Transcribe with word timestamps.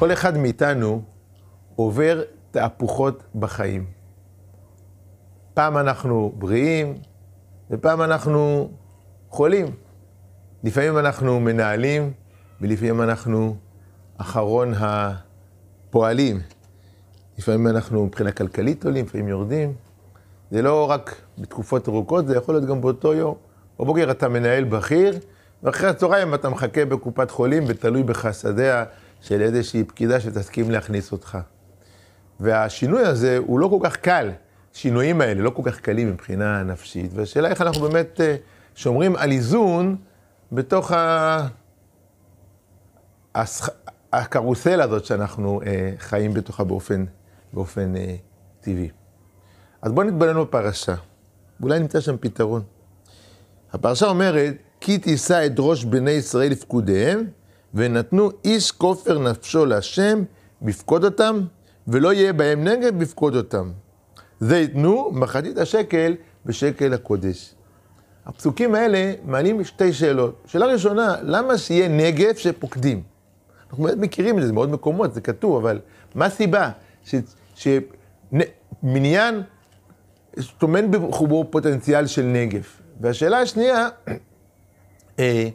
כל 0.00 0.12
אחד 0.12 0.36
מאיתנו 0.36 1.02
עובר 1.76 2.22
תהפוכות 2.50 3.22
בחיים. 3.34 3.84
פעם 5.54 5.78
אנחנו 5.78 6.32
בריאים, 6.38 6.98
ופעם 7.70 8.02
אנחנו 8.02 8.70
חולים. 9.28 9.66
לפעמים 10.64 10.98
אנחנו 10.98 11.40
מנהלים, 11.40 12.12
ולפעמים 12.60 13.02
אנחנו 13.02 13.56
אחרון 14.16 14.72
הפועלים. 14.76 16.40
לפעמים 17.38 17.66
אנחנו 17.66 18.06
מבחינה 18.06 18.32
כלכלית 18.32 18.84
עולים, 18.84 19.04
לפעמים 19.04 19.28
יורדים. 19.28 19.74
זה 20.50 20.62
לא 20.62 20.90
רק 20.90 21.20
בתקופות 21.38 21.88
ארוכות, 21.88 22.26
זה 22.26 22.36
יכול 22.36 22.54
להיות 22.54 22.68
גם 22.68 22.80
באותו 22.80 23.14
יום. 23.14 23.34
בבוקר 23.80 24.10
אתה 24.10 24.28
מנהל 24.28 24.64
בכיר, 24.64 25.18
ואחרי 25.62 25.88
הצהריים 25.88 26.34
אתה 26.34 26.48
מחכה 26.48 26.84
בקופת 26.84 27.30
חולים 27.30 27.64
ותלוי 27.66 28.02
בחסדיה 28.02 28.84
של 29.20 29.40
איזושהי 29.40 29.84
פקידה 29.84 30.20
שתסכים 30.20 30.70
להכניס 30.70 31.12
אותך. 31.12 31.38
והשינוי 32.40 33.02
הזה 33.02 33.38
הוא 33.38 33.58
לא 33.58 33.68
כל 33.68 33.78
כך 33.88 33.96
קל, 33.96 34.30
השינויים 34.74 35.20
האלה 35.20 35.42
לא 35.42 35.50
כל 35.50 35.62
כך 35.64 35.80
קלים 35.80 36.10
מבחינה 36.10 36.62
נפשית, 36.62 37.10
והשאלה 37.14 37.48
איך 37.48 37.60
אנחנו 37.60 37.80
באמת 37.80 38.20
אה, 38.20 38.36
שומרים 38.74 39.16
על 39.16 39.30
איזון 39.30 39.96
בתוך 40.52 40.92
ה... 40.92 41.46
הסח... 43.34 43.68
הזאת 44.66 45.04
שאנחנו 45.04 45.60
אה, 45.66 45.92
חיים 45.98 46.34
בתוכה 46.34 46.64
באופן, 46.64 47.04
באופן 47.52 47.96
אה, 47.96 48.14
טבעי. 48.60 48.90
אז 49.82 49.92
בואו 49.92 50.06
נתבונן 50.06 50.42
בפרשה, 50.42 50.94
ואולי 51.60 51.78
נמצא 51.78 52.00
שם 52.00 52.16
פתרון. 52.20 52.62
הפרשה 53.72 54.06
אומרת, 54.06 54.54
כי 54.80 54.98
תישא 54.98 55.46
את 55.46 55.52
ראש 55.58 55.84
בני 55.84 56.10
ישראל 56.10 56.50
לפקודיהם, 56.50 57.26
ונתנו 57.74 58.30
איש 58.44 58.72
כופר 58.72 59.18
נפשו 59.18 59.66
להשם, 59.66 60.22
בפקוד 60.62 61.04
אותם, 61.04 61.40
ולא 61.88 62.12
יהיה 62.12 62.32
בהם 62.32 62.64
נגד 62.64 62.98
בפקוד 62.98 63.36
אותם. 63.36 63.70
זה 64.40 64.58
ייתנו 64.58 65.10
מחצית 65.12 65.58
השקל 65.58 66.16
בשקל 66.46 66.94
הקודש. 66.94 67.54
הפסוקים 68.26 68.74
האלה 68.74 69.12
מעלים 69.24 69.64
שתי 69.64 69.92
שאלות. 69.92 70.42
שאלה 70.46 70.66
ראשונה, 70.66 71.16
למה 71.22 71.58
שיהיה 71.58 71.88
נגף 71.88 72.38
שפוקדים? 72.38 73.02
אנחנו 73.70 73.84
באמת 73.84 73.98
מכירים 73.98 74.36
את 74.36 74.42
זה, 74.42 74.46
זה 74.46 74.52
מאוד 74.52 74.70
מקומות, 74.70 75.14
זה 75.14 75.20
כתוב, 75.20 75.56
אבל 75.56 75.80
מה 76.14 76.24
הסיבה 76.24 76.70
שמניין 77.54 79.42
טומן 80.58 80.90
בחובו 80.90 81.44
פוטנציאל 81.50 82.06
של 82.06 82.22
נגף? 82.22 82.80
והשאלה 83.00 83.40
השנייה, 83.40 83.88
אה, 85.18 85.48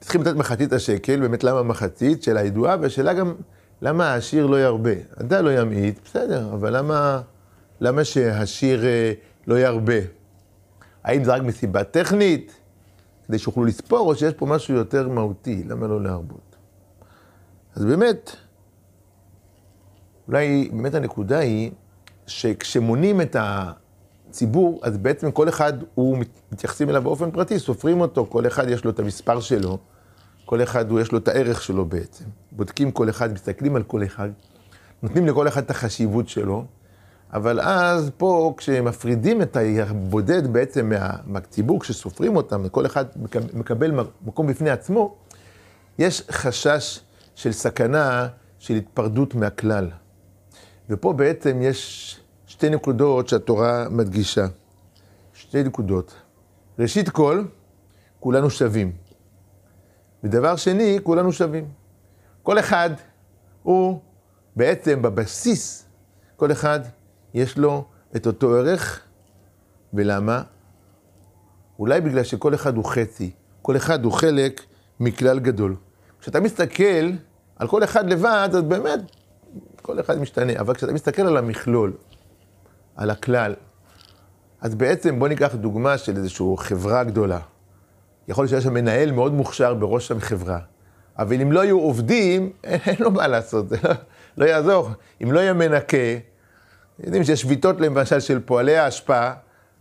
צריכים 0.00 0.20
לתת 0.22 0.36
מחצית 0.36 0.72
השקל, 0.72 1.20
באמת 1.20 1.44
למה 1.44 1.62
מחצית? 1.62 2.22
שאלה 2.22 2.42
ידועה, 2.42 2.76
והשאלה 2.80 3.14
גם, 3.14 3.34
למה 3.82 4.12
העשיר 4.12 4.46
לא 4.46 4.62
ירבה? 4.62 4.92
אתה 5.20 5.40
לא 5.40 5.60
ימעיט, 5.60 5.98
בסדר, 6.04 6.52
אבל 6.52 6.76
למה, 6.76 7.20
למה 7.80 8.04
שהעשיר 8.04 8.84
אה, 8.84 9.12
לא 9.46 9.58
ירבה? 9.58 10.00
האם 11.04 11.24
זה 11.24 11.34
רק 11.34 11.42
מסיבה 11.42 11.84
טכנית, 11.84 12.52
כדי 13.26 13.38
שיוכלו 13.38 13.64
לספור, 13.64 14.08
או 14.08 14.16
שיש 14.16 14.34
פה 14.34 14.46
משהו 14.46 14.74
יותר 14.74 15.08
מהותי, 15.08 15.64
למה 15.68 15.86
לא 15.86 16.02
להרבות? 16.02 16.56
אז 17.74 17.84
באמת, 17.84 18.30
אולי 20.28 20.70
באמת 20.72 20.94
הנקודה 20.94 21.38
היא, 21.38 21.70
שכשמונים 22.26 23.20
את 23.20 23.36
הציבור, 24.30 24.80
אז 24.82 24.98
בעצם 24.98 25.30
כל 25.30 25.48
אחד, 25.48 25.72
הוא 25.94 26.18
מתייחסים 26.52 26.90
אליו 26.90 27.02
באופן 27.02 27.30
פרטי, 27.30 27.58
סופרים 27.58 28.00
אותו, 28.00 28.26
כל 28.26 28.46
אחד 28.46 28.68
יש 28.68 28.84
לו 28.84 28.90
את 28.90 28.98
המספר 28.98 29.40
שלו, 29.40 29.78
כל 30.44 30.62
אחד 30.62 30.84
יש 31.00 31.12
לו 31.12 31.18
את 31.18 31.28
הערך 31.28 31.62
שלו 31.62 31.84
בעצם. 31.84 32.24
בודקים 32.52 32.90
כל 32.90 33.10
אחד, 33.10 33.32
מסתכלים 33.32 33.76
על 33.76 33.82
כל 33.82 34.04
אחד, 34.04 34.28
נותנים 35.02 35.26
לכל 35.26 35.48
אחד 35.48 35.62
את 35.62 35.70
החשיבות 35.70 36.28
שלו, 36.28 36.64
אבל 37.32 37.60
אז 37.60 38.10
פה, 38.16 38.54
כשמפרידים 38.56 39.42
את 39.42 39.56
הבודד 39.86 40.46
בעצם 40.52 40.88
מה, 40.88 41.10
מהציבור, 41.26 41.80
כשסופרים 41.80 42.36
אותם, 42.36 42.68
כל 42.68 42.86
אחד 42.86 43.04
מקבל 43.52 43.92
מקום 44.26 44.46
בפני 44.46 44.70
עצמו, 44.70 45.14
יש 45.98 46.22
חשש 46.30 47.00
של 47.34 47.52
סכנה 47.52 48.28
של 48.58 48.74
התפרדות 48.74 49.34
מהכלל. 49.34 49.90
ופה 50.90 51.12
בעצם 51.12 51.62
יש 51.62 52.20
שתי 52.60 52.70
נקודות 52.70 53.28
שהתורה 53.28 53.86
מדגישה. 53.90 54.46
שתי 55.34 55.62
נקודות. 55.62 56.14
ראשית 56.78 57.08
כל, 57.08 57.44
כולנו 58.20 58.50
שווים. 58.50 58.92
ודבר 60.24 60.56
שני, 60.56 60.98
כולנו 61.02 61.32
שווים. 61.32 61.68
כל 62.42 62.58
אחד 62.58 62.90
הוא 63.62 64.00
בעצם 64.56 65.02
בבסיס, 65.02 65.86
כל 66.36 66.52
אחד 66.52 66.80
יש 67.34 67.58
לו 67.58 67.84
את 68.16 68.26
אותו 68.26 68.54
ערך, 68.54 69.00
ולמה? 69.94 70.42
אולי 71.78 72.00
בגלל 72.00 72.24
שכל 72.24 72.54
אחד 72.54 72.76
הוא 72.76 72.84
חצי, 72.84 73.30
כל 73.62 73.76
אחד 73.76 74.04
הוא 74.04 74.12
חלק 74.12 74.62
מכלל 75.00 75.38
גדול. 75.38 75.76
כשאתה 76.20 76.40
מסתכל 76.40 77.10
על 77.56 77.68
כל 77.68 77.84
אחד 77.84 78.10
לבד, 78.10 78.48
אז 78.52 78.62
באמת, 78.62 79.00
כל 79.82 80.00
אחד 80.00 80.18
משתנה. 80.18 80.52
אבל 80.58 80.74
כשאתה 80.74 80.92
מסתכל 80.92 81.22
על 81.22 81.36
המכלול, 81.36 81.92
על 82.96 83.10
הכלל, 83.10 83.54
אז 84.60 84.74
בעצם 84.74 85.18
בוא 85.18 85.28
ניקח 85.28 85.54
דוגמה 85.54 85.98
של 85.98 86.16
איזושהי 86.16 86.46
חברה 86.56 87.04
גדולה. 87.04 87.38
יכול 88.28 88.44
להיות 88.44 88.50
שיש 88.50 88.64
שם 88.64 88.74
מנהל 88.74 89.12
מאוד 89.12 89.32
מוכשר 89.32 89.74
בראש 89.74 90.10
החברה, 90.10 90.58
אבל 91.18 91.40
אם 91.40 91.52
לא 91.52 91.64
יהיו 91.64 91.78
עובדים, 91.78 92.52
אין, 92.64 92.80
אין 92.86 92.96
לו 92.98 93.10
מה 93.10 93.26
לעשות, 93.26 93.68
זה 93.68 93.76
לא, 93.84 93.90
לא 94.36 94.44
יעזור. 94.44 94.90
אם 95.22 95.32
לא 95.32 95.40
יהיה 95.40 95.52
מנקה, 95.52 95.96
יודעים 96.98 97.24
שיש 97.24 97.40
שביתות 97.40 97.80
למשל 97.80 98.20
של 98.20 98.40
פועלי 98.40 98.76
האשפה, 98.76 99.30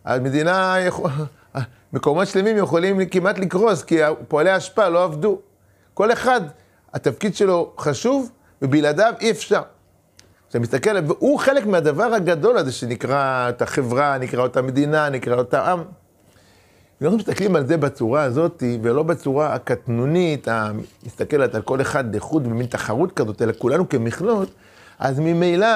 המדינה, 0.06 0.76
יכול, 0.80 1.12
מקומות 1.94 2.28
שלמים 2.28 2.58
יכולים 2.58 3.06
כמעט 3.06 3.40
לקרוס, 3.40 3.84
כי 3.84 4.00
פועלי 4.28 4.50
האשפה 4.50 4.90
לא 4.90 5.04
עבדו. 5.04 5.40
כל 5.94 6.12
אחד, 6.12 6.42
התפקיד 6.94 7.36
שלו 7.36 7.74
חשוב, 7.78 8.32
ובלעדיו 8.62 9.14
אי 9.22 9.32
אפשר. 9.32 9.62
כשאתה 10.50 10.60
מסתכל, 10.60 10.90
והוא 11.08 11.40
חלק 11.40 11.66
מהדבר 11.66 12.04
הגדול 12.04 12.58
הזה 12.58 12.72
שנקרא 12.72 13.50
את 13.50 13.62
החברה, 13.62 14.18
נקרא 14.18 14.42
אותה 14.42 14.62
מדינה, 14.62 15.10
נקרא 15.10 15.36
אותה 15.36 15.72
עם. 15.72 15.80
אם 15.80 17.06
אנחנו 17.06 17.18
מסתכלים 17.18 17.56
על 17.56 17.68
זה 17.68 17.78
בצורה 17.78 18.24
הזאת, 18.24 18.64
ולא 18.82 19.04
בצורה 19.04 19.54
הקטנונית, 19.54 20.48
המסתכלת 20.48 21.56
על 21.56 21.62
כל 21.62 21.82
אחד 21.82 22.16
לחוד 22.16 22.44
במין 22.44 22.66
תחרות 22.66 23.12
כזאת, 23.12 23.42
אלא 23.42 23.54
כולנו 23.58 23.90
כמכלול, 23.90 24.46
אז 25.00 25.20
ממילא 25.20 25.68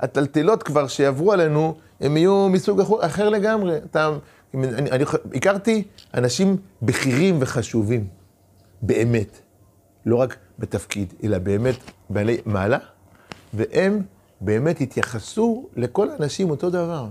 הטלטלות 0.00 0.62
כבר 0.62 0.86
שיעברו 0.86 1.32
עלינו, 1.32 1.76
הם 2.00 2.16
יהיו 2.16 2.48
מסוג 2.48 2.80
אחר 3.00 3.28
לגמרי. 3.28 3.76
אתה, 3.90 4.10
אני, 4.54 4.68
אני 4.68 5.04
הכרתי 5.34 5.84
אנשים 6.14 6.56
בכירים 6.82 7.36
וחשובים, 7.40 8.06
באמת. 8.82 9.40
לא 10.06 10.16
רק 10.16 10.36
בתפקיד, 10.58 11.14
אלא 11.24 11.38
באמת 11.38 11.76
בעלי 12.10 12.36
מעלה, 12.46 12.78
והם 13.54 14.02
באמת 14.40 14.80
התייחסו 14.80 15.68
לכל 15.76 16.10
האנשים 16.10 16.50
אותו 16.50 16.70
דבר. 16.70 17.08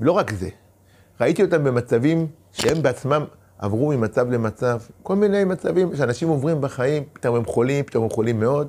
ולא 0.00 0.12
רק 0.12 0.32
זה, 0.32 0.48
ראיתי 1.20 1.42
אותם 1.42 1.64
במצבים 1.64 2.26
שהם 2.52 2.82
בעצמם 2.82 3.24
עברו 3.58 3.88
ממצב 3.88 4.30
למצב, 4.30 4.80
כל 5.02 5.16
מיני 5.16 5.44
מצבים 5.44 5.96
שאנשים 5.96 6.28
עוברים 6.28 6.60
בחיים, 6.60 7.04
פתאום 7.12 7.36
הם 7.36 7.44
חולים, 7.44 7.84
פתאום 7.84 8.04
הם 8.04 8.10
חולים 8.10 8.40
מאוד, 8.40 8.68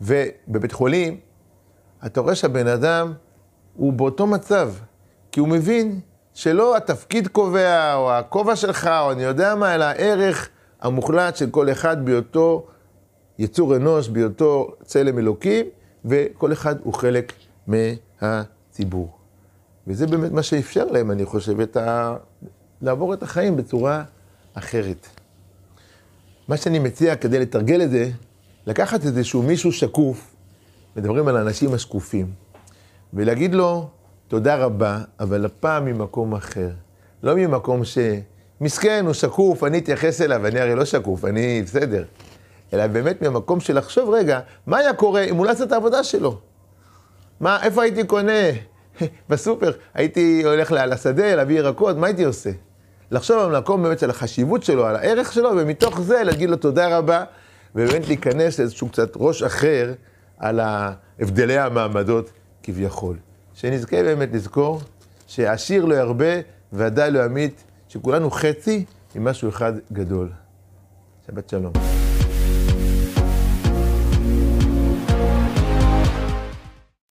ובבית 0.00 0.72
חולים, 0.72 1.20
אתה 2.06 2.20
רואה 2.20 2.34
שהבן 2.34 2.66
אדם 2.66 3.12
הוא 3.76 3.92
באותו 3.92 4.26
מצב, 4.26 4.72
כי 5.32 5.40
הוא 5.40 5.48
מבין 5.48 6.00
שלא 6.34 6.76
התפקיד 6.76 7.28
קובע, 7.28 7.94
או 7.94 8.12
הכובע 8.12 8.56
שלך, 8.56 8.90
או 9.00 9.12
אני 9.12 9.22
יודע 9.22 9.54
מה, 9.54 9.74
אלא 9.74 9.84
הערך 9.84 10.48
המוחלט 10.80 11.36
של 11.36 11.50
כל 11.50 11.70
אחד 11.70 12.04
בהיותו 12.04 12.66
יצור 13.42 13.76
אנוש, 13.76 14.08
בהיותו 14.08 14.70
צלם 14.84 15.18
אלוקים, 15.18 15.66
וכל 16.04 16.52
אחד 16.52 16.76
הוא 16.82 16.94
חלק 16.94 17.32
מהציבור. 17.66 19.10
וזה 19.86 20.06
באמת 20.06 20.32
מה 20.32 20.42
שאפשר 20.42 20.84
להם, 20.84 21.10
אני 21.10 21.24
חושב, 21.24 21.60
את 21.60 21.76
ה... 21.76 22.16
לעבור 22.82 23.14
את 23.14 23.22
החיים 23.22 23.56
בצורה 23.56 24.04
אחרת. 24.54 25.08
מה 26.48 26.56
שאני 26.56 26.78
מציע 26.78 27.16
כדי 27.16 27.38
לתרגל 27.38 27.82
את 27.82 27.90
זה, 27.90 28.10
לקחת 28.66 29.04
איזשהו 29.04 29.42
מישהו 29.42 29.72
שקוף, 29.72 30.34
מדברים 30.96 31.28
על 31.28 31.36
האנשים 31.36 31.74
השקופים, 31.74 32.26
ולהגיד 33.14 33.54
לו, 33.54 33.88
תודה 34.28 34.56
רבה, 34.56 35.00
אבל 35.20 35.44
הפעם 35.44 35.84
ממקום 35.84 36.34
אחר. 36.34 36.70
לא 37.22 37.36
ממקום 37.36 37.84
ש... 37.84 37.98
מסכן, 38.60 39.04
הוא 39.06 39.14
שקוף, 39.14 39.64
אני 39.64 39.78
אתייחס 39.78 40.20
אליו, 40.20 40.46
אני 40.46 40.60
הרי 40.60 40.74
לא 40.74 40.84
שקוף, 40.84 41.24
אני 41.24 41.62
בסדר. 41.62 42.04
אלא 42.72 42.86
באמת 42.86 43.22
ממקום 43.22 43.60
של 43.60 43.78
לחשוב, 43.78 44.10
רגע, 44.10 44.40
מה 44.66 44.78
היה 44.78 44.94
קורה 44.94 45.22
אם 45.22 45.36
הוא 45.36 45.46
לא 45.46 45.50
עשה 45.50 45.64
את 45.64 45.72
העבודה 45.72 46.04
שלו? 46.04 46.38
מה, 47.40 47.62
איפה 47.62 47.82
הייתי 47.82 48.04
קונה? 48.04 48.42
בסופר, 49.30 49.72
הייתי 49.94 50.42
הולך 50.44 50.72
לשדה, 50.72 51.34
להביא 51.34 51.58
ירקות, 51.58 51.96
מה 51.96 52.06
הייתי 52.06 52.24
עושה? 52.24 52.50
לחשוב 53.10 53.38
על 53.38 53.58
מקום 53.58 53.82
באמת 53.82 53.98
של 53.98 54.10
החשיבות 54.10 54.62
שלו, 54.62 54.86
על 54.86 54.96
הערך 54.96 55.32
שלו, 55.32 55.50
ומתוך 55.56 56.00
זה 56.00 56.22
להגיד 56.22 56.50
לו 56.50 56.56
תודה 56.56 56.98
רבה, 56.98 57.24
ובאמת 57.74 58.06
להיכנס 58.06 58.58
לאיזשהו 58.58 58.88
קצת 58.88 59.12
ראש 59.16 59.42
אחר 59.42 59.92
על 60.38 60.60
הבדלי 60.62 61.58
המעמדות 61.58 62.30
כביכול. 62.62 63.16
שנזכה 63.54 64.02
באמת 64.02 64.28
לזכור 64.32 64.80
שהעשיר 65.26 65.84
לא 65.84 65.94
ירבה 65.94 66.40
והדל 66.72 67.08
לא 67.08 67.24
ימית, 67.24 67.64
שכולנו 67.88 68.30
חצי 68.30 68.84
ממשהו 69.14 69.48
אחד 69.48 69.72
גדול. 69.92 70.28
שבת 71.26 71.48
שלום. 71.48 72.01